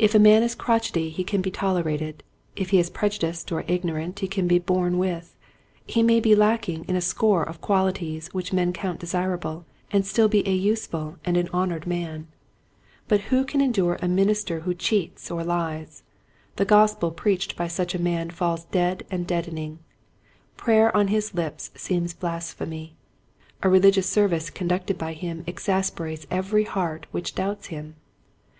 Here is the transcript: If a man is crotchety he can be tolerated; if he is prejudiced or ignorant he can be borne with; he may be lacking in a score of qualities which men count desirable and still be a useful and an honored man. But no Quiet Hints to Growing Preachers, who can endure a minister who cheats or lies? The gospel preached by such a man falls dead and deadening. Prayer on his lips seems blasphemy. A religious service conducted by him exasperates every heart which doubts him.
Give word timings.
If 0.00 0.16
a 0.16 0.18
man 0.18 0.42
is 0.42 0.56
crotchety 0.56 1.10
he 1.10 1.22
can 1.22 1.40
be 1.42 1.52
tolerated; 1.52 2.24
if 2.56 2.70
he 2.70 2.80
is 2.80 2.90
prejudiced 2.90 3.52
or 3.52 3.62
ignorant 3.68 4.18
he 4.18 4.26
can 4.26 4.48
be 4.48 4.58
borne 4.58 4.98
with; 4.98 5.36
he 5.86 6.02
may 6.02 6.18
be 6.18 6.34
lacking 6.34 6.84
in 6.88 6.96
a 6.96 7.00
score 7.00 7.44
of 7.44 7.60
qualities 7.60 8.34
which 8.34 8.52
men 8.52 8.72
count 8.72 8.98
desirable 8.98 9.64
and 9.92 10.04
still 10.04 10.26
be 10.26 10.44
a 10.44 10.52
useful 10.52 11.18
and 11.24 11.36
an 11.36 11.48
honored 11.52 11.86
man. 11.86 12.26
But 13.06 13.20
no 13.20 13.28
Quiet 13.28 13.28
Hints 13.28 13.28
to 13.28 13.28
Growing 13.28 13.28
Preachers, 13.28 13.30
who 13.30 13.44
can 13.44 13.60
endure 13.60 13.98
a 14.02 14.08
minister 14.12 14.60
who 14.62 14.74
cheats 14.74 15.30
or 15.30 15.44
lies? 15.44 16.02
The 16.56 16.64
gospel 16.64 17.12
preached 17.12 17.54
by 17.56 17.68
such 17.68 17.94
a 17.94 18.02
man 18.02 18.30
falls 18.30 18.64
dead 18.64 19.06
and 19.08 19.24
deadening. 19.24 19.78
Prayer 20.56 20.96
on 20.96 21.06
his 21.06 21.32
lips 21.32 21.70
seems 21.76 22.12
blasphemy. 22.12 22.96
A 23.62 23.68
religious 23.70 24.08
service 24.08 24.50
conducted 24.50 24.98
by 24.98 25.12
him 25.12 25.44
exasperates 25.46 26.26
every 26.28 26.64
heart 26.64 27.06
which 27.12 27.36
doubts 27.36 27.66
him. 27.66 27.94